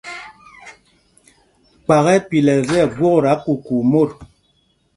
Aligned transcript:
Kpak 1.83 2.05
ɛ́ 2.11 2.15
ɛ́ 2.19 2.25
pilɛl 2.29 2.61
tí 2.69 2.77
ɛgwokta 2.85 3.31
kukuu 3.43 3.83
mot. 3.91 4.11